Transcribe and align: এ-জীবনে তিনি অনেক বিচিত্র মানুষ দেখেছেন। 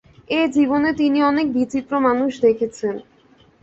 এ-জীবনে 0.31 0.89
তিনি 0.93 1.19
অনেক 1.23 1.47
বিচিত্র 1.55 1.93
মানুষ 1.99 2.31
দেখেছেন। 2.41 2.95